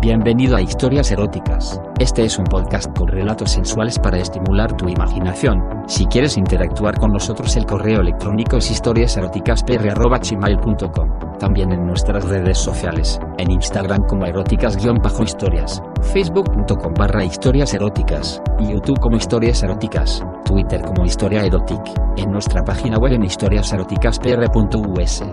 [0.00, 1.78] Bienvenido a Historias Eróticas.
[1.98, 5.60] Este es un podcast con relatos sensuales para estimular tu imaginación.
[5.86, 13.20] Si quieres interactuar con nosotros el correo electrónico es historiaseroticaspr.gmail.com También en nuestras redes sociales,
[13.36, 21.44] en Instagram como eróticas-historias, facebook.com barra historias eróticas, YouTube como historias eróticas, Twitter como historia
[21.44, 21.82] erotic,
[22.16, 25.24] en nuestra página web en historiaseroticaspr.us.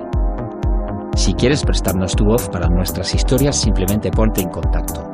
[1.18, 5.10] Si quieres prestarnos tu voz para nuestras historias simplemente ponte en contacto.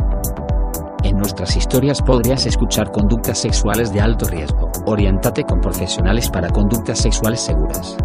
[1.01, 4.69] En nuestras historias podrías escuchar conductas sexuales de alto riesgo.
[4.85, 7.95] Oriéntate con profesionales para conductas sexuales seguras.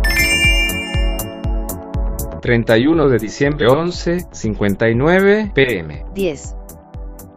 [2.41, 6.05] 31 de diciembre 11, 59 pm.
[6.15, 6.57] 10.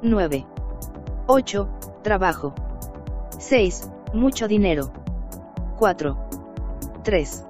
[0.04, 0.46] 9.
[1.26, 1.70] 8.
[2.04, 2.54] Trabajo.
[3.40, 3.90] 6.
[4.14, 4.94] Mucho dinero.
[5.80, 6.18] 4.
[7.04, 7.48] 3.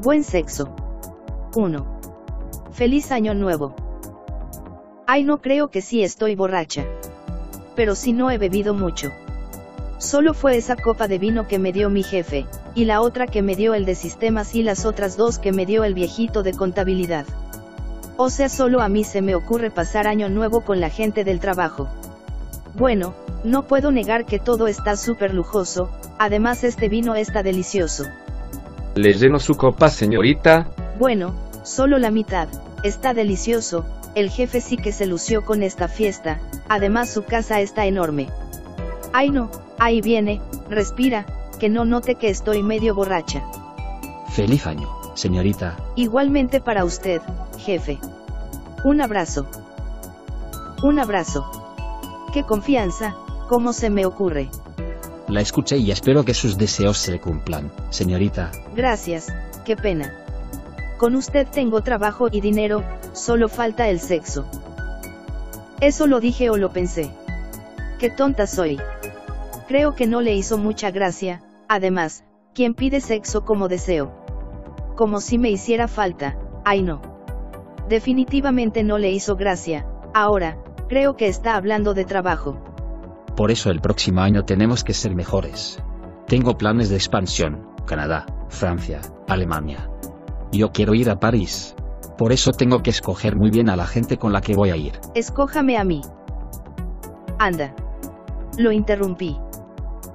[0.00, 0.74] Buen sexo.
[1.54, 1.91] 1.
[2.72, 3.74] Feliz año nuevo.
[5.06, 6.86] Ay, no creo que sí estoy borracha.
[7.76, 9.10] Pero si no he bebido mucho.
[9.98, 13.42] Solo fue esa copa de vino que me dio mi jefe, y la otra que
[13.42, 16.54] me dio el de sistemas y las otras dos que me dio el viejito de
[16.54, 17.26] contabilidad.
[18.16, 21.40] O sea, solo a mí se me ocurre pasar año nuevo con la gente del
[21.40, 21.88] trabajo.
[22.74, 23.14] Bueno,
[23.44, 28.04] no puedo negar que todo está súper lujoso, además este vino está delicioso.
[28.94, 30.70] ¿Le lleno su copa, señorita?
[30.98, 32.48] Bueno, solo la mitad.
[32.82, 37.86] Está delicioso, el jefe sí que se lució con esta fiesta, además su casa está
[37.86, 38.28] enorme.
[39.12, 41.26] Ay no, ahí viene, respira,
[41.58, 43.42] que no note que estoy medio borracha.
[44.30, 45.76] Feliz año, señorita.
[45.96, 47.20] Igualmente para usted,
[47.58, 47.98] jefe.
[48.84, 49.46] Un abrazo.
[50.82, 51.44] Un abrazo.
[52.32, 53.14] Qué confianza,
[53.48, 54.48] ¿cómo se me ocurre?
[55.28, 58.50] La escuché y espero que sus deseos se cumplan, señorita.
[58.74, 59.32] Gracias,
[59.64, 60.21] qué pena.
[61.02, 64.46] Con usted tengo trabajo y dinero, solo falta el sexo.
[65.80, 67.10] Eso lo dije o lo pensé.
[67.98, 68.78] Qué tonta soy.
[69.66, 72.24] Creo que no le hizo mucha gracia, además,
[72.54, 74.12] ¿quién pide sexo como deseo?
[74.94, 77.02] Como si me hiciera falta, ay no.
[77.88, 79.84] Definitivamente no le hizo gracia,
[80.14, 82.62] ahora, creo que está hablando de trabajo.
[83.36, 85.82] Por eso el próximo año tenemos que ser mejores.
[86.28, 89.88] Tengo planes de expansión, Canadá, Francia, Alemania.
[90.52, 91.74] Yo quiero ir a París.
[92.18, 94.76] Por eso tengo que escoger muy bien a la gente con la que voy a
[94.76, 94.92] ir.
[95.14, 96.02] Escójame a mí.
[97.38, 97.74] Anda.
[98.58, 99.38] Lo interrumpí.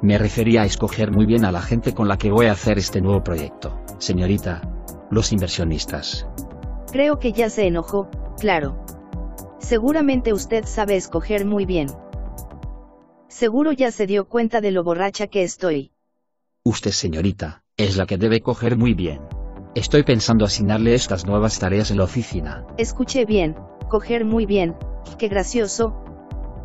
[0.04, 2.78] Me refería a escoger muy bien a la gente con la que voy a hacer
[2.78, 4.62] este nuevo proyecto, señorita.
[5.10, 6.28] Los inversionistas.
[6.92, 8.08] Creo que ya se enojó,
[8.40, 8.86] claro.
[9.58, 11.88] Seguramente usted sabe escoger muy bien.
[13.28, 15.92] Seguro ya se dio cuenta de lo borracha que estoy.
[16.64, 19.20] Usted, señorita, es la que debe coger muy bien.
[19.78, 22.66] Estoy pensando asignarle estas nuevas tareas en la oficina.
[22.80, 23.56] Escuché bien,
[23.90, 24.76] coger muy bien,
[25.20, 25.94] qué gracioso.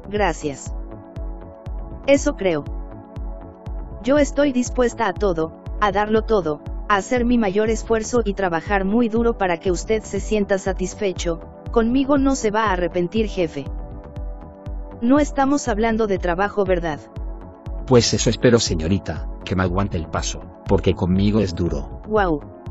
[0.08, 0.74] Gracias.
[2.06, 2.64] Eso creo.
[4.02, 8.86] Yo estoy dispuesta a todo, a darlo todo, a hacer mi mayor esfuerzo y trabajar
[8.86, 11.38] muy duro para que usted se sienta satisfecho,
[11.70, 13.66] conmigo no se va a arrepentir jefe.
[15.02, 16.98] No estamos hablando de trabajo, ¿verdad?
[17.86, 22.00] Pues eso espero señorita, que me aguante el paso, porque conmigo es duro.
[22.08, 22.61] Wow.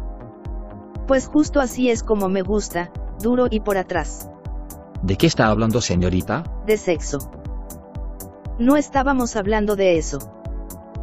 [1.12, 2.90] Pues justo así es como me gusta,
[3.22, 4.30] duro y por atrás.
[5.04, 6.46] ¿De qué está hablando señorita?
[6.66, 7.18] De sexo.
[8.60, 10.20] No estábamos hablando de eso.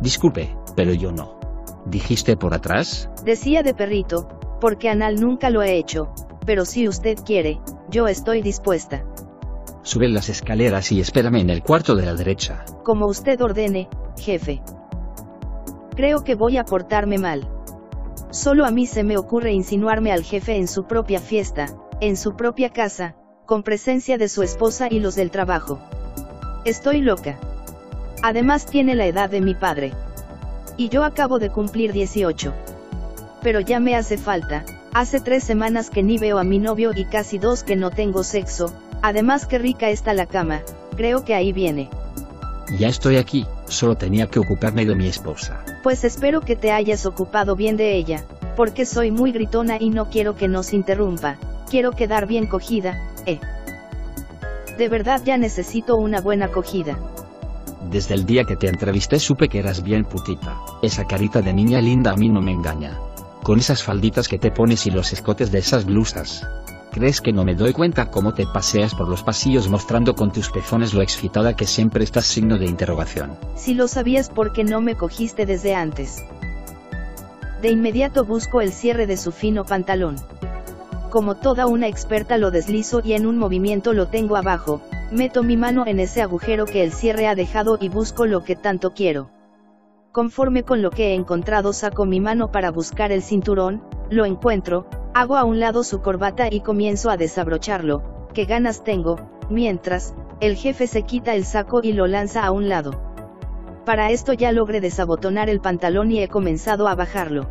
[0.00, 1.38] Disculpe, pero yo no.
[1.84, 3.10] ¿Dijiste por atrás?
[3.22, 4.30] Decía de perrito,
[4.62, 6.14] porque anal nunca lo he hecho,
[6.46, 7.60] pero si usted quiere,
[7.90, 9.04] yo estoy dispuesta.
[9.82, 12.64] Sube las escaleras y espérame en el cuarto de la derecha.
[12.82, 14.62] Como usted ordene, jefe.
[15.94, 17.57] Creo que voy a portarme mal.
[18.30, 21.68] Solo a mí se me ocurre insinuarme al jefe en su propia fiesta,
[22.00, 23.14] en su propia casa,
[23.46, 25.78] con presencia de su esposa y los del trabajo.
[26.66, 27.38] Estoy loca.
[28.22, 29.92] Además tiene la edad de mi padre.
[30.76, 32.52] Y yo acabo de cumplir 18.
[33.42, 37.06] Pero ya me hace falta, hace tres semanas que ni veo a mi novio y
[37.06, 40.60] casi dos que no tengo sexo, además que rica está la cama,
[40.96, 41.88] creo que ahí viene.
[42.78, 45.64] Ya estoy aquí, solo tenía que ocuparme de mi esposa.
[45.82, 48.24] Pues espero que te hayas ocupado bien de ella,
[48.56, 51.36] porque soy muy gritona y no quiero que nos interrumpa,
[51.70, 53.38] quiero quedar bien cogida, eh.
[54.76, 56.98] De verdad ya necesito una buena cogida.
[57.90, 60.56] Desde el día que te entrevisté supe que eras bien putita.
[60.82, 62.98] Esa carita de niña linda a mí no me engaña.
[63.42, 66.46] Con esas falditas que te pones y los escotes de esas blusas.
[66.90, 70.50] ¿Crees que no me doy cuenta cómo te paseas por los pasillos mostrando con tus
[70.50, 73.36] pezones lo excitada que siempre estás signo de interrogación?
[73.56, 76.24] Si lo sabías porque no me cogiste desde antes.
[77.60, 80.16] De inmediato busco el cierre de su fino pantalón.
[81.10, 84.80] Como toda una experta lo deslizo y en un movimiento lo tengo abajo,
[85.10, 88.56] meto mi mano en ese agujero que el cierre ha dejado y busco lo que
[88.56, 89.30] tanto quiero.
[90.12, 94.86] Conforme con lo que he encontrado saco mi mano para buscar el cinturón, lo encuentro,
[95.18, 99.16] hago a un lado su corbata y comienzo a desabrocharlo, qué ganas tengo,
[99.50, 102.92] mientras, el jefe se quita el saco y lo lanza a un lado.
[103.84, 107.48] Para esto ya logré desabotonar el pantalón y he comenzado a bajarlo.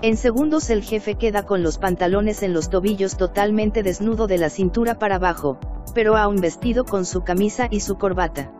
[0.00, 4.48] En segundos el jefe queda con los pantalones en los tobillos totalmente desnudo de la
[4.48, 5.58] cintura para abajo,
[5.94, 8.50] pero aún vestido con su camisa y su corbata.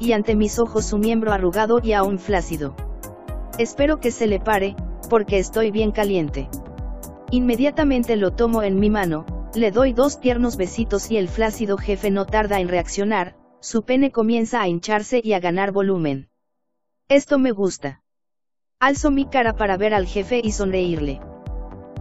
[0.00, 2.74] Y ante mis ojos su miembro arrugado y aún flácido.
[3.58, 4.74] Espero que se le pare,
[5.08, 6.48] porque estoy bien caliente.
[7.34, 9.26] Inmediatamente lo tomo en mi mano,
[9.56, 14.12] le doy dos tiernos besitos y el flácido jefe no tarda en reaccionar, su pene
[14.12, 16.28] comienza a hincharse y a ganar volumen.
[17.08, 18.04] Esto me gusta.
[18.78, 21.20] Alzo mi cara para ver al jefe y sonreírle.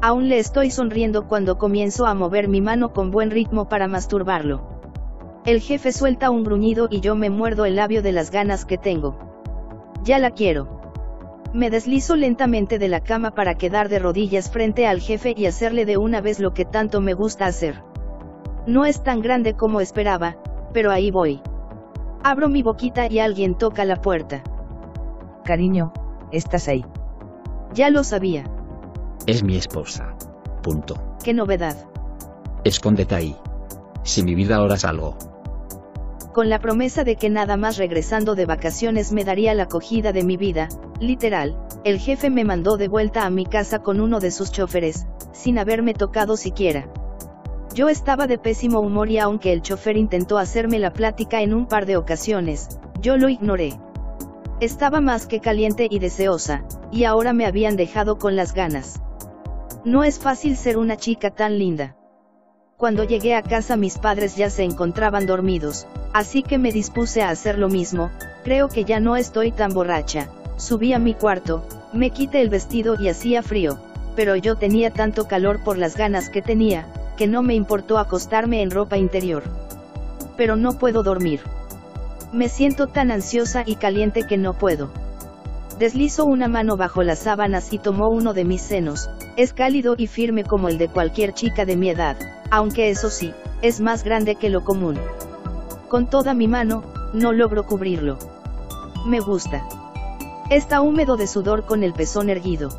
[0.04, 4.62] Aún le estoy sonriendo cuando comienzo a mover mi mano con buen ritmo para masturbarlo.
[5.48, 8.78] El jefe suelta un gruñido y yo me muerdo el labio de las ganas que
[8.78, 9.18] tengo.
[10.04, 10.83] Ya la quiero.
[11.54, 15.86] Me deslizo lentamente de la cama para quedar de rodillas frente al jefe y hacerle
[15.86, 17.84] de una vez lo que tanto me gusta hacer.
[18.66, 20.38] No es tan grande como esperaba,
[20.74, 21.42] pero ahí voy.
[22.24, 24.42] Abro mi boquita y alguien toca la puerta.
[25.46, 25.94] Cariño,
[26.32, 26.86] estás ahí.
[27.74, 28.46] Ya lo sabía.
[29.28, 30.16] Es mi esposa.
[30.64, 30.96] Punto.
[31.24, 31.76] Qué novedad.
[32.64, 33.36] Escóndete ahí.
[34.02, 35.18] Si mi vida ahora salgo.
[36.34, 40.24] Con la promesa de que nada más regresando de vacaciones me daría la acogida de
[40.24, 40.68] mi vida,
[41.00, 45.06] literal, el jefe me mandó de vuelta a mi casa con uno de sus choferes,
[45.32, 46.92] sin haberme tocado siquiera.
[47.76, 51.68] Yo estaba de pésimo humor y aunque el chofer intentó hacerme la plática en un
[51.68, 53.80] par de ocasiones, yo lo ignoré.
[54.60, 59.00] Estaba más que caliente y deseosa, y ahora me habían dejado con las ganas.
[59.86, 61.96] No es fácil ser una chica tan linda.
[62.76, 67.30] Cuando llegué a casa mis padres ya se encontraban dormidos, así que me dispuse a
[67.30, 68.12] hacer lo mismo,
[68.44, 70.30] creo que ya no estoy tan borracha.
[70.58, 73.80] Subí a mi cuarto, me quité el vestido y hacía frío,
[74.16, 76.88] pero yo tenía tanto calor por las ganas que tenía,
[77.18, 79.44] que no me importó acostarme en ropa interior.
[80.38, 81.42] Pero no puedo dormir.
[82.32, 84.92] Me siento tan ansiosa y caliente que no puedo.
[85.80, 90.08] Deslizo una mano bajo las sábanas y tomó uno de mis senos, es cálido y
[90.08, 92.18] firme como el de cualquier chica de mi edad,
[92.52, 93.34] aunque eso sí,
[93.64, 95.00] es más grande que lo común.
[95.94, 98.18] Con toda mi mano, no logro cubrirlo.
[99.06, 99.64] Me gusta.
[100.50, 102.70] Está húmedo de sudor con el pezón erguido.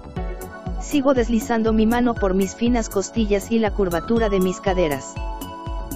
[0.80, 5.14] Sigo deslizando mi mano por mis finas costillas y la curvatura de mis caderas.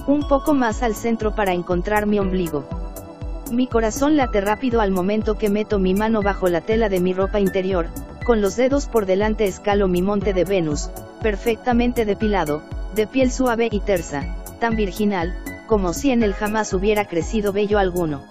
[0.07, 2.63] Un poco más al centro para encontrar mi ombligo.
[3.51, 7.11] Mi corazón late rápido al momento que meto mi mano bajo la tela de mi
[7.11, 7.87] ropa interior,
[8.25, 10.89] con los dedos por delante escalo mi monte de Venus,
[11.21, 12.61] perfectamente depilado,
[12.95, 15.35] de piel suave y tersa, tan virginal,
[15.69, 18.23] como si en él jamás hubiera crecido vello alguno.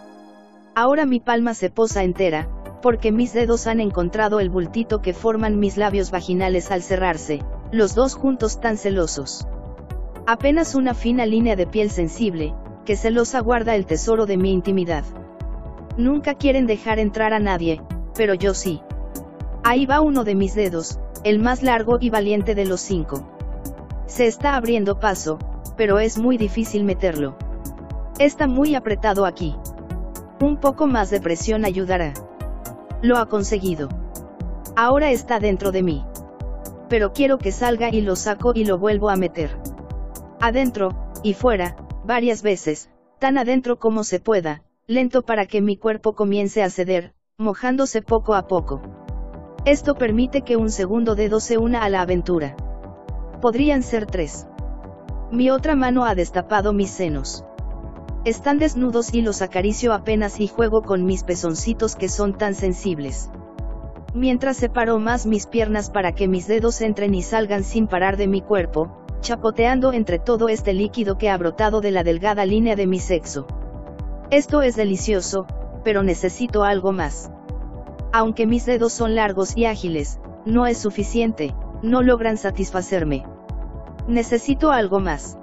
[0.75, 2.49] Ahora mi palma se posa entera,
[2.83, 7.95] porque mis dedos han encontrado el bultito que forman mis labios vaginales al cerrarse, los
[7.95, 9.47] dos juntos tan celosos.
[10.27, 12.55] Apenas una fina línea de piel sensible,
[12.85, 15.05] que celosa guarda el tesoro de mi intimidad.
[15.97, 17.81] Nunca quieren dejar entrar a nadie,
[18.17, 18.83] pero yo sí.
[19.63, 23.29] Ahí va uno de mis dedos, el más largo y valiente de los cinco.
[24.07, 25.39] Se está abriendo paso,
[25.77, 27.37] pero es muy difícil meterlo.
[28.19, 29.55] Está muy apretado aquí.
[30.41, 32.15] Un poco más de presión ayudará.
[33.03, 33.89] Lo ha conseguido.
[34.77, 36.05] Ahora está dentro de mí.
[36.89, 39.51] Pero quiero que salga y lo saco y lo vuelvo a meter.
[40.41, 46.15] Adentro, y fuera, varias veces, tan adentro como se pueda, lento para que mi cuerpo
[46.15, 48.81] comience a ceder, mojándose poco a poco.
[49.65, 52.57] Esto permite que un segundo dedo se una a la aventura.
[53.41, 54.48] Podrían ser tres.
[55.31, 57.45] Mi otra mano ha destapado mis senos.
[58.25, 63.31] Están desnudos y los acaricio apenas y juego con mis pezoncitos que son tan sensibles.
[64.15, 68.27] Mientras separo más mis piernas para que mis dedos entren y salgan sin parar de
[68.27, 72.87] mi cuerpo, chapoteando entre todo este líquido que ha brotado de la delgada línea de
[72.87, 73.47] mi sexo.
[74.31, 75.47] Esto es delicioso,
[75.85, 77.31] pero necesito algo más.
[78.15, 83.27] Aunque mis dedos son largos y ágiles, no es suficiente, no logran satisfacerme.
[84.09, 85.39] Necesito algo más.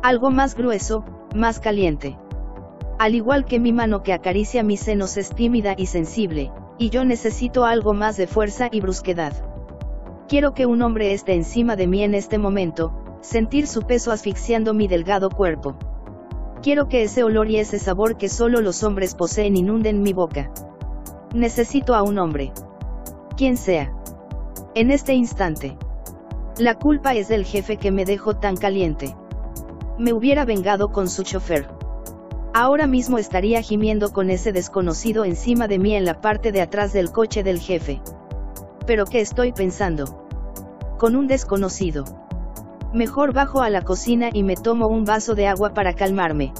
[0.00, 1.04] Algo más grueso,
[1.34, 2.16] más caliente.
[3.00, 7.04] Al igual que mi mano que acaricia mis senos es tímida y sensible, y yo
[7.04, 9.32] necesito algo más de fuerza y brusquedad.
[10.28, 12.92] Quiero que un hombre esté encima de mí en este momento,
[13.22, 15.76] sentir su peso asfixiando mi delgado cuerpo.
[16.62, 20.52] Quiero que ese olor y ese sabor que solo los hombres poseen inunden mi boca.
[21.34, 22.52] Necesito a un hombre.
[23.36, 23.92] Quien sea.
[24.76, 25.76] En este instante.
[26.60, 29.16] La culpa es del jefe que me dejó tan caliente.
[29.98, 31.66] Me hubiera vengado con su chofer.
[32.52, 36.92] Ahora mismo estaría gimiendo con ese desconocido encima de mí en la parte de atrás
[36.92, 38.02] del coche del jefe.
[38.86, 40.26] Pero ¿qué estoy pensando?
[40.98, 42.04] Con un desconocido.
[42.92, 46.52] Mejor bajo a la cocina y me tomo un vaso de agua para calmarme.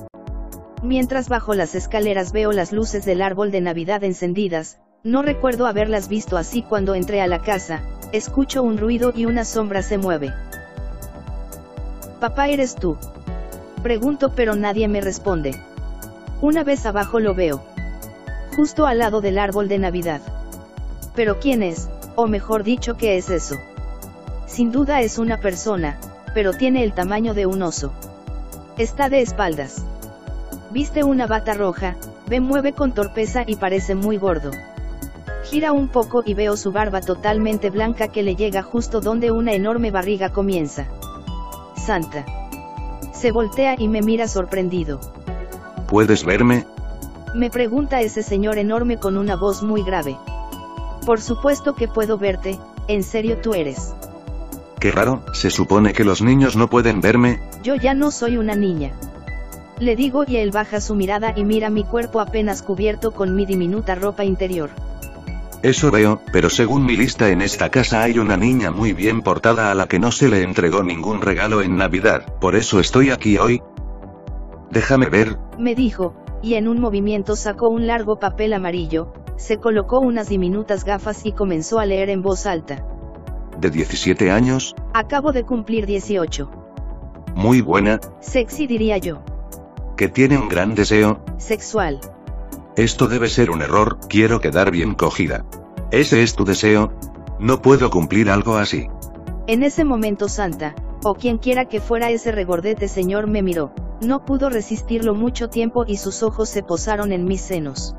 [0.82, 6.08] Mientras bajo las escaleras veo las luces del árbol de Navidad encendidas, no recuerdo haberlas
[6.08, 7.80] visto así cuando entré a la casa,
[8.12, 10.32] escucho un ruido y una sombra se mueve.
[12.20, 12.98] Papá eres tú.
[13.82, 15.58] Pregunto pero nadie me responde.
[16.42, 17.62] Una vez abajo lo veo.
[18.56, 20.20] Justo al lado del árbol de Navidad.
[21.14, 21.88] Pero ¿quién es?
[22.14, 23.56] O mejor dicho, ¿qué es eso?
[24.46, 25.98] Sin duda es una persona,
[26.34, 27.92] pero tiene el tamaño de un oso.
[28.76, 29.82] Está de espaldas.
[30.70, 31.96] Viste una bata roja,
[32.28, 34.50] ve mueve con torpeza y parece muy gordo.
[35.50, 39.52] Gira un poco y veo su barba totalmente blanca que le llega justo donde una
[39.52, 40.86] enorme barriga comienza.
[41.74, 42.24] Santa.
[43.12, 45.00] Se voltea y me mira sorprendido.
[45.88, 46.66] ¿Puedes verme?
[47.34, 50.16] Me pregunta ese señor enorme con una voz muy grave.
[51.04, 53.92] Por supuesto que puedo verte, en serio tú eres.
[54.78, 57.40] Qué raro, se supone que los niños no pueden verme.
[57.64, 58.92] Yo ya no soy una niña.
[59.80, 63.46] Le digo y él baja su mirada y mira mi cuerpo apenas cubierto con mi
[63.46, 64.70] diminuta ropa interior.
[65.62, 69.70] Eso veo, pero según mi lista en esta casa hay una niña muy bien portada
[69.70, 73.36] a la que no se le entregó ningún regalo en Navidad, por eso estoy aquí
[73.36, 73.62] hoy.
[74.70, 75.38] Déjame ver.
[75.58, 80.84] Me dijo, y en un movimiento sacó un largo papel amarillo, se colocó unas diminutas
[80.84, 82.86] gafas y comenzó a leer en voz alta.
[83.58, 84.74] ¿De 17 años?
[84.94, 86.50] Acabo de cumplir 18.
[87.34, 88.00] Muy buena.
[88.20, 89.22] Sexy diría yo.
[89.96, 91.22] Que tiene un gran deseo.
[91.36, 92.00] Sexual.
[92.80, 95.44] Esto debe ser un error, quiero quedar bien cogida.
[95.90, 96.94] ¿Ese es tu deseo?
[97.38, 98.86] No puedo cumplir algo así.
[99.46, 104.24] En ese momento Santa, o quien quiera que fuera ese regordete señor me miró, no
[104.24, 107.96] pudo resistirlo mucho tiempo y sus ojos se posaron en mis senos.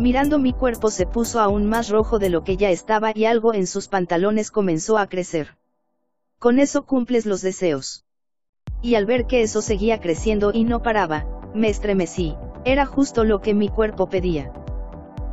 [0.00, 3.54] Mirando mi cuerpo se puso aún más rojo de lo que ya estaba y algo
[3.54, 5.56] en sus pantalones comenzó a crecer.
[6.40, 8.04] Con eso cumples los deseos.
[8.82, 13.40] Y al ver que eso seguía creciendo y no paraba, me estremecí, era justo lo
[13.40, 14.52] que mi cuerpo pedía.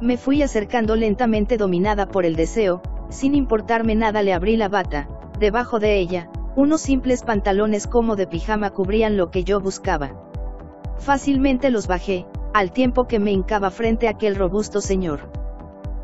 [0.02, 5.08] Me fui acercando lentamente dominada por el deseo, sin importarme nada le abrí la bata,
[5.40, 10.12] debajo de ella, unos simples pantalones como de pijama cubrían lo que yo buscaba.
[10.98, 15.32] Fácilmente los bajé, al tiempo que me hincaba frente a aquel robusto señor.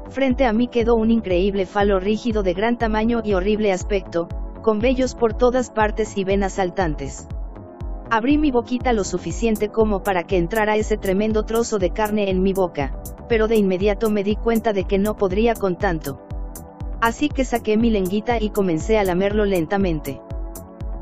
[0.09, 4.27] Frente a mí quedó un increíble falo rígido de gran tamaño y horrible aspecto,
[4.61, 7.27] con vellos por todas partes y venas saltantes.
[8.11, 12.43] Abrí mi boquita lo suficiente como para que entrara ese tremendo trozo de carne en
[12.43, 16.21] mi boca, pero de inmediato me di cuenta de que no podría con tanto.
[17.01, 20.21] Así que saqué mi lenguita y comencé a lamerlo lentamente.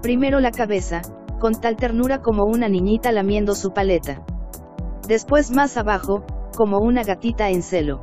[0.01, 1.01] Primero la cabeza,
[1.39, 4.23] con tal ternura como una niñita lamiendo su paleta.
[5.07, 6.23] Después más abajo,
[6.55, 7.99] como una gatita en celo.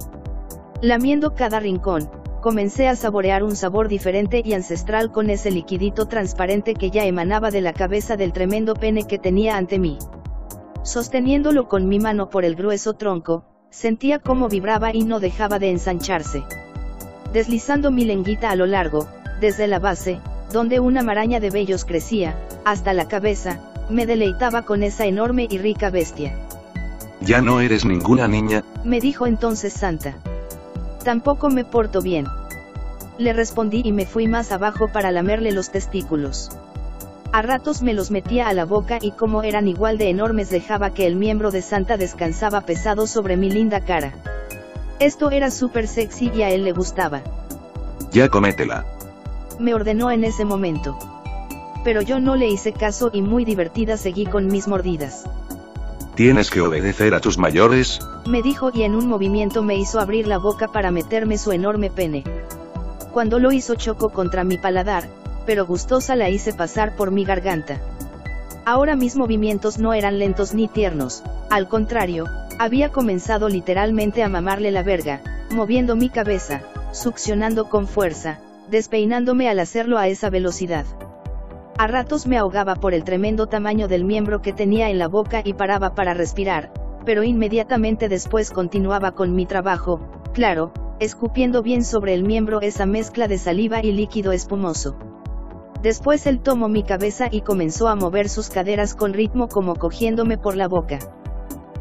[0.83, 6.75] Lamiendo cada rincón, comencé a saborear un sabor diferente y ancestral con ese liquidito transparente
[6.75, 9.99] que ya emanaba de la cabeza del tremendo pene que tenía ante mí.
[10.82, 15.70] Sosteniéndolo con mi mano por el grueso tronco, sentía cómo vibraba y no dejaba de
[15.70, 16.42] ensancharse.
[17.32, 19.06] Deslizando mi lenguita a lo largo,
[19.40, 20.18] desde la base,
[20.52, 25.59] donde una maraña de vellos crecía, hasta la cabeza, me deleitaba con esa enorme y
[25.59, 26.35] rica bestia.
[27.20, 30.16] Ya no eres ninguna niña, Me dijo entonces Santa.
[31.04, 32.26] Tampoco me porto bien.
[33.19, 36.50] Le respondí y me fui más abajo para lamerle los testículos.
[37.33, 40.90] A ratos me los metía a la boca y como eran igual de enormes dejaba
[40.90, 44.12] que el miembro de Santa descansaba pesado sobre mi linda cara.
[44.99, 47.23] Esto era súper sexy y a él le gustaba.
[48.12, 48.85] ya cométela.
[49.59, 50.99] Me ordenó en ese momento.
[51.85, 55.25] Pero yo no le hice caso y muy divertida seguí con mis mordidas.
[56.20, 57.98] Tienes que obedecer a tus mayores.
[58.26, 61.88] Me dijo y en un movimiento me hizo abrir la boca para meterme su enorme
[61.88, 62.24] pene.
[63.10, 65.08] Cuando lo hizo chocó contra mi paladar,
[65.46, 67.80] pero gustosa la hice pasar por mi garganta.
[68.66, 72.26] Ahora mis movimientos no eran lentos ni tiernos, al contrario,
[72.58, 76.60] había comenzado literalmente a mamarle la verga, moviendo mi cabeza,
[76.92, 80.84] succionando con fuerza, despeinándome al hacerlo a esa velocidad.
[81.80, 85.40] A ratos me ahogaba por el tremendo tamaño del miembro que tenía en la boca
[85.42, 86.70] y paraba para respirar,
[87.06, 89.99] pero inmediatamente después continuaba con mi trabajo,
[90.34, 94.99] claro, escupiendo bien sobre el miembro esa mezcla de saliva y líquido espumoso.
[95.80, 100.37] Después él tomó mi cabeza y comenzó a mover sus caderas con ritmo como cogiéndome
[100.37, 100.99] por la boca.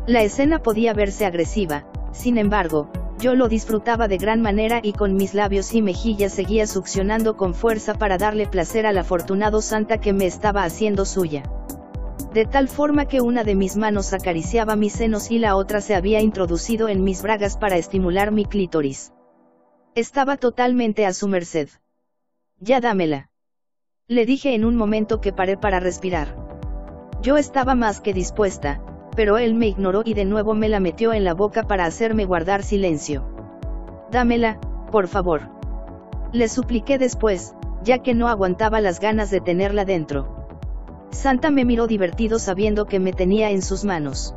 [0.07, 2.89] La escena podía verse agresiva, sin embargo,
[3.19, 7.53] yo lo disfrutaba de gran manera y con mis labios y mejillas seguía succionando con
[7.53, 11.43] fuerza para darle placer al afortunado santa que me estaba haciendo suya.
[12.33, 15.95] de tal forma que una de mis manos acariciaba mis senos y la otra se
[15.95, 19.13] había introducido en mis bragas para estimular mi clítoris.
[19.95, 21.69] Estaba totalmente a su merced.
[22.59, 23.31] Ya dámela.
[24.07, 26.35] Le dije en un momento que paré para respirar.
[27.21, 28.79] Yo estaba más que dispuesta,
[29.15, 32.25] pero él me ignoró y de nuevo me la metió en la boca para hacerme
[32.25, 33.23] guardar silencio.
[34.11, 34.59] Dámela,
[34.91, 35.41] por favor.
[36.31, 40.47] Le supliqué después, ya que no aguantaba las ganas de tenerla dentro.
[41.11, 44.35] Santa me miró divertido sabiendo que me tenía en sus manos.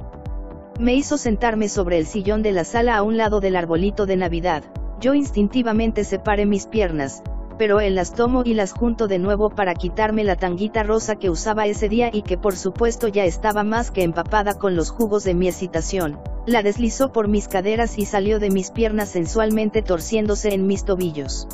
[0.81, 4.17] Me hizo sentarme sobre el sillón de la sala a un lado del arbolito de
[4.17, 4.65] Navidad,
[5.01, 7.23] yo instintivamente separé mis piernas,
[7.59, 11.31] pero él las tomó y las junto de nuevo para quitarme la tanguita rosa que
[11.31, 15.25] usaba ese día y que por supuesto ya estaba más que empapada con los jugos
[15.25, 16.19] de mi excitación.
[16.47, 21.49] La deslizó por mis caderas y salió de mis piernas sensualmente torciéndose en mis tobillos.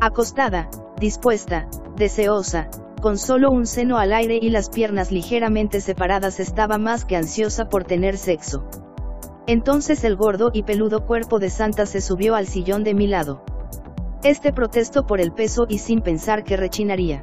[0.00, 0.68] Acostada,
[1.00, 2.68] dispuesta, deseosa,
[3.00, 7.68] con solo un seno al aire y las piernas ligeramente separadas estaba más que ansiosa
[7.68, 8.64] por tener sexo.
[9.46, 13.44] Entonces el gordo y peludo cuerpo de Santa se subió al sillón de mi lado.
[14.24, 17.20] Este protestó por el peso y sin pensar que rechinaría.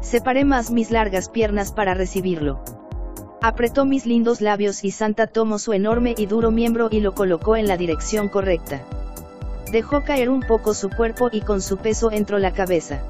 [0.00, 2.58] Separé más mis largas piernas para recibirlo.
[3.40, 7.54] Apretó mis lindos labios y Santa tomó su enorme y duro miembro y lo colocó
[7.54, 8.82] en la dirección correcta.
[9.70, 13.00] Dejó caer un poco su cuerpo y con su peso entró la cabeza.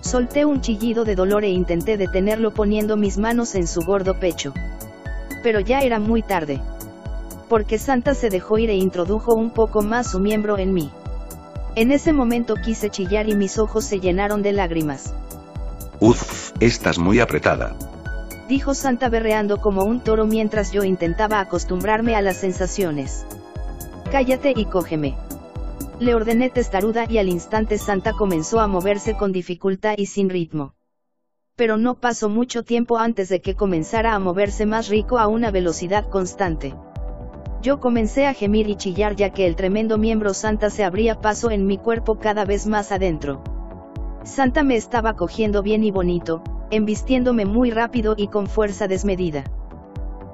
[0.00, 4.54] Solté un chillido de dolor e intenté detenerlo poniendo mis manos en su gordo pecho.
[5.42, 6.62] Pero ya era muy tarde.
[7.50, 10.90] Porque Santa se dejó ir e introdujo un poco más su miembro en mí.
[11.74, 15.14] En ese momento quise chillar y mis ojos se llenaron de lágrimas.
[16.00, 17.74] Uf, estás muy apretada.
[18.46, 23.24] Dijo Santa berreando como un toro mientras yo intentaba acostumbrarme a las sensaciones.
[24.10, 25.16] Cállate y cógeme.
[25.98, 30.74] Le ordené testaruda y al instante Santa comenzó a moverse con dificultad y sin ritmo.
[31.56, 35.50] Pero no pasó mucho tiempo antes de que comenzara a moverse más rico a una
[35.50, 36.74] velocidad constante.
[37.62, 41.50] Yo comencé a gemir y chillar ya que el tremendo miembro Santa se abría paso
[41.50, 43.42] en mi cuerpo cada vez más adentro.
[44.24, 49.44] Santa me estaba cogiendo bien y bonito, embistiéndome muy rápido y con fuerza desmedida.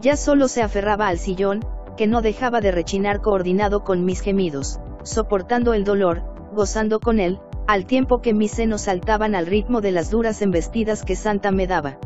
[0.01, 1.65] Ya solo se aferraba al sillón,
[1.97, 6.23] que no dejaba de rechinar coordinado con mis gemidos soportando el dolor,
[6.55, 11.03] gozando con él, al tiempo que mis senos saltaban al ritmo de las duras embestidas
[11.03, 11.99] que Santa me daba.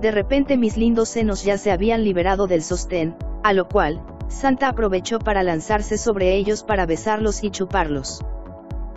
[0.00, 4.68] De repente mis lindos senos ya se habían liberado del sostén, a lo cual, Santa
[4.68, 8.20] aprovechó para lanzarse sobre ellos para besarlos y chuparlos.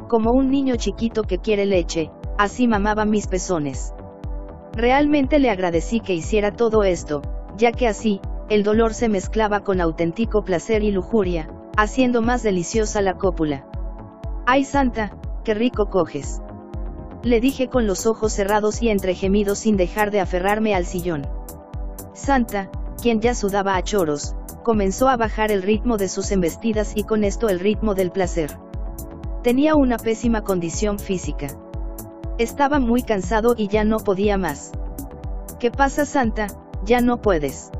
[0.08, 3.94] Como un niño chiquito que quiere leche, así mamaba mis pezones.
[4.74, 7.22] Realmente le agradecí que hiciera todo esto,
[7.58, 13.02] ya que así, el dolor se mezclaba con auténtico placer y lujuria, haciendo más deliciosa
[13.02, 13.68] la cópula.
[14.48, 15.12] ¡Ay santa,
[15.44, 16.42] qué rico coges!
[17.22, 21.28] Le dije con los ojos cerrados y entre gemidos sin dejar de aferrarme al sillón.
[22.13, 24.36] Santa, quien ya sudaba a choros,
[24.70, 28.60] comenzó a bajar el ritmo de sus embestidas y con esto el ritmo del placer.
[29.42, 31.48] Tenía una pésima condición física.
[32.38, 34.72] Estaba muy cansado y ya no podía más.
[35.60, 36.46] ¿Qué pasa Santa?
[36.86, 37.72] Ya no puedes.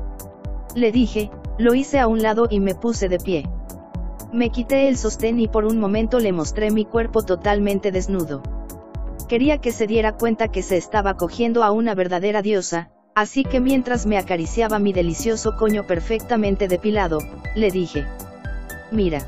[0.74, 3.48] Le dije, lo hice a un lado y me puse de pie.
[4.32, 8.42] Me quité el sostén y por un momento le mostré mi cuerpo totalmente desnudo.
[9.28, 13.60] Quería que se diera cuenta que se estaba cogiendo a una verdadera diosa, así que
[13.60, 17.18] mientras me acariciaba mi delicioso coño perfectamente depilado,
[17.54, 18.06] le dije.
[18.90, 19.20] Mira.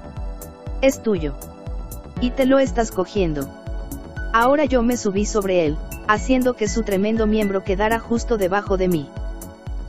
[0.81, 1.35] Es tuyo.
[2.21, 3.49] Y te lo estás cogiendo.
[4.33, 5.77] Ahora yo me subí sobre él,
[6.09, 9.09] haciendo que su tremendo miembro quedara justo debajo de mí.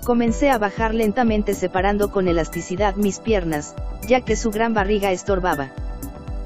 [0.03, 3.73] Comencé a bajar lentamente separando con elasticidad mis piernas,
[4.07, 5.69] ya que su gran barriga estorbaba.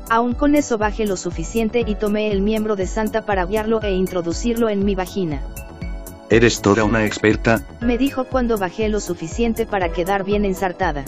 [0.10, 3.92] Aún con eso bajé lo suficiente y tomé el miembro de Santa para guiarlo e
[3.92, 5.42] introducirlo en mi vagina.
[6.30, 7.62] ¿Eres toda una experta?
[7.80, 11.06] Me dijo cuando bajé lo suficiente para quedar bien ensartada.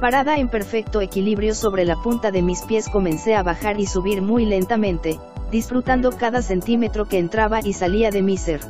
[0.00, 4.22] Parada en perfecto equilibrio sobre la punta de mis pies comencé a bajar y subir
[4.22, 8.60] muy lentamente, disfrutando cada centímetro que entraba y salía de mi ser.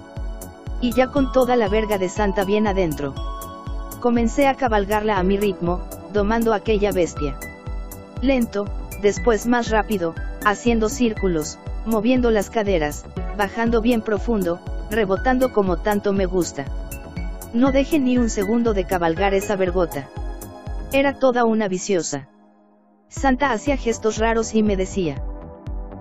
[0.81, 3.15] Y ya con toda la verga de Santa bien adentro.
[4.01, 5.81] Comencé a cabalgarla a mi ritmo,
[6.13, 7.39] domando aquella bestia.
[8.21, 8.65] Lento,
[9.01, 13.05] después más rápido, haciendo círculos, moviendo las caderas,
[13.39, 14.61] bajando bien profundo,
[14.93, 16.67] rebotando como tanto me gusta.
[17.53, 20.09] No deje ni un segundo de cabalgar esa vergota.
[20.93, 22.29] Era toda una viciosa.
[23.09, 25.23] Santa hacía gestos raros y me decía.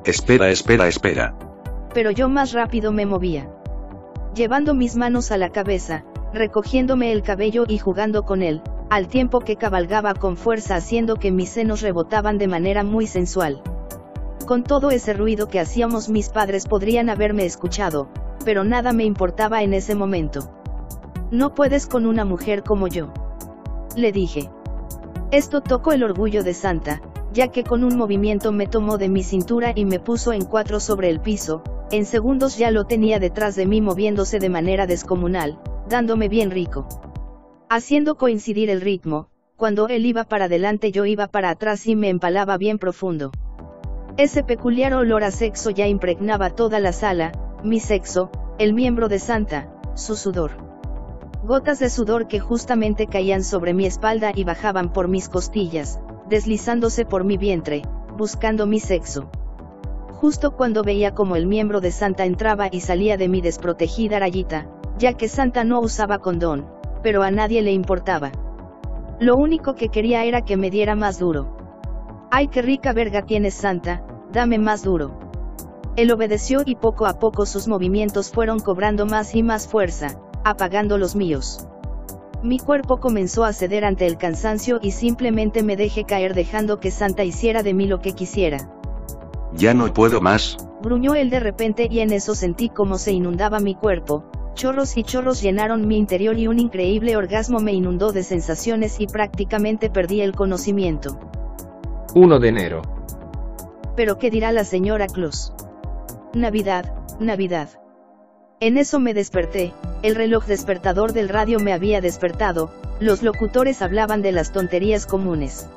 [0.05, 1.35] Espera, espera, espera.
[1.93, 3.49] Pero yo más rápido me movía.
[4.35, 9.39] Llevando mis manos a la cabeza, recogiéndome el cabello y jugando con él, al tiempo
[9.41, 13.61] que cabalgaba con fuerza haciendo que mis senos rebotaban de manera muy sensual.
[14.45, 18.09] Con todo ese ruido que hacíamos mis padres podrían haberme escuchado,
[18.43, 20.51] pero nada me importaba en ese momento.
[21.31, 23.13] No puedes con una mujer como yo.
[23.95, 24.49] Le dije.
[25.31, 27.01] Esto tocó el orgullo de Santa,
[27.33, 30.79] ya que con un movimiento me tomó de mi cintura y me puso en cuatro
[30.79, 35.59] sobre el piso, en segundos ya lo tenía detrás de mí moviéndose de manera descomunal,
[35.89, 36.87] dándome bien rico.
[37.69, 42.09] Haciendo coincidir el ritmo, cuando él iba para adelante yo iba para atrás y me
[42.09, 43.31] empalaba bien profundo.
[44.17, 47.31] Ese peculiar olor a sexo ya impregnaba toda la sala,
[47.63, 50.51] mi sexo, el miembro de Santa, su sudor.
[51.43, 57.05] Gotas de sudor que justamente caían sobre mi espalda y bajaban por mis costillas, deslizándose
[57.05, 57.83] por mi vientre,
[58.17, 59.29] buscando mi sexo.
[60.13, 64.67] Justo cuando veía como el miembro de Santa entraba y salía de mi desprotegida rayita,
[64.97, 66.67] ya que Santa no usaba condón,
[67.03, 68.31] pero a nadie le importaba.
[69.19, 71.55] Lo único que quería era que me diera más duro.
[72.31, 75.20] Ay, qué rica verga tienes Santa, dame más duro.
[75.97, 80.97] Él obedeció y poco a poco sus movimientos fueron cobrando más y más fuerza, apagando
[80.97, 81.67] los míos.
[82.43, 86.91] Mi cuerpo comenzó a ceder ante el cansancio y simplemente me dejé caer dejando que
[86.91, 88.69] Santa hiciera de mí lo que quisiera.
[89.53, 90.57] Ya no puedo más.
[90.81, 94.23] Gruñó él de repente y en eso sentí como se inundaba mi cuerpo,
[94.55, 99.07] chorros y chorros llenaron mi interior y un increíble orgasmo me inundó de sensaciones y
[99.07, 101.19] prácticamente perdí el conocimiento.
[102.15, 102.81] 1 de enero.
[103.95, 105.53] Pero ¿qué dirá la señora Claus?
[106.33, 106.85] Navidad,
[107.19, 107.67] Navidad.
[108.61, 114.21] En eso me desperté, el reloj despertador del radio me había despertado, los locutores hablaban
[114.21, 115.67] de las tonterías comunes.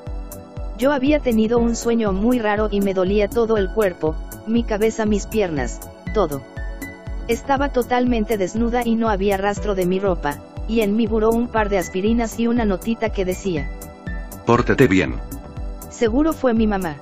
[0.78, 4.14] Yo había tenido un sueño muy raro y me dolía todo el cuerpo,
[4.46, 5.80] mi cabeza, mis piernas,
[6.14, 6.40] todo.
[7.26, 10.38] Estaba totalmente desnuda y no había rastro de mi ropa,
[10.68, 13.68] y en mi buró un par de aspirinas y una notita que decía.
[14.46, 15.16] Pórtate bien.
[15.90, 16.96] Seguro fue mi mamá.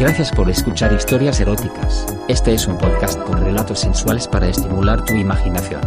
[0.00, 2.06] Gracias por escuchar historias eróticas.
[2.26, 5.82] Este es un podcast con relatos sensuales para estimular tu imaginación.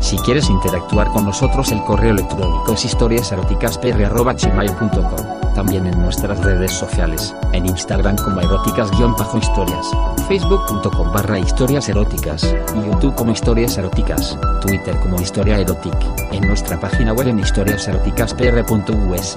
[0.00, 7.34] Si quieres interactuar con nosotros el correo electrónico es historiaseroticaspr.gmail.com También en nuestras redes sociales,
[7.52, 9.86] en Instagram como eróticas-historias,
[10.26, 15.98] facebook.com barra historias eróticas, YouTube como historias eróticas, Twitter como historia erotic,
[16.32, 19.36] en nuestra página web en historiaseroticaspr.us.